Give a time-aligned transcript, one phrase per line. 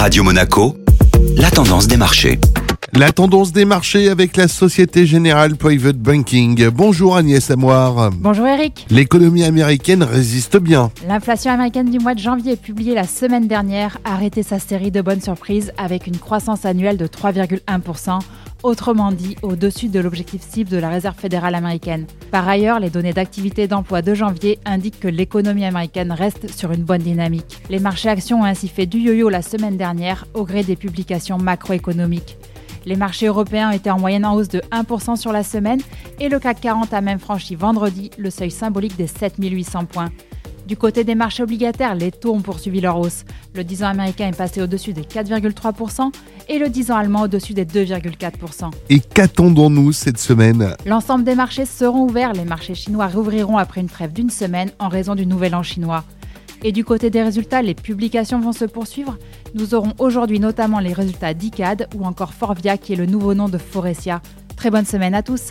[0.00, 0.78] Radio Monaco,
[1.36, 2.40] la tendance des marchés.
[2.94, 6.70] La tendance des marchés avec la Société Générale Private Banking.
[6.70, 8.10] Bonjour Agnès Amoir.
[8.12, 8.86] Bonjour Eric.
[8.88, 10.90] L'économie américaine résiste bien.
[11.06, 15.02] L'inflation américaine du mois de janvier publiée la semaine dernière a arrêté sa série de
[15.02, 18.20] bonnes surprises avec une croissance annuelle de 3,1%,
[18.62, 22.06] autrement dit au-dessus de l'objectif cible de la Réserve fédérale américaine.
[22.30, 26.84] Par ailleurs, les données d'activité d'emploi de janvier indiquent que l'économie américaine reste sur une
[26.84, 27.62] bonne dynamique.
[27.70, 31.38] Les marchés actions ont ainsi fait du yo-yo la semaine dernière au gré des publications
[31.38, 32.36] macroéconomiques.
[32.86, 35.80] Les marchés européens étaient en moyenne en hausse de 1% sur la semaine
[36.18, 40.10] et le CAC 40 a même franchi vendredi le seuil symbolique des 7800 points.
[40.70, 43.24] Du côté des marchés obligataires, les taux ont poursuivi leur hausse.
[43.56, 46.12] Le 10 ans américain est passé au-dessus des 4,3%
[46.48, 48.70] et le 10 ans allemand au-dessus des 2,4%.
[48.88, 50.76] Et qu'attendons-nous cette semaine?
[50.86, 52.34] L'ensemble des marchés seront ouverts.
[52.34, 56.04] Les marchés chinois rouvriront après une trêve d'une semaine en raison du nouvel an chinois.
[56.62, 59.18] Et du côté des résultats, les publications vont se poursuivre.
[59.54, 63.48] Nous aurons aujourd'hui notamment les résultats d'ICAD ou encore Forvia qui est le nouveau nom
[63.48, 64.22] de Forestia.
[64.54, 65.50] Très bonne semaine à tous.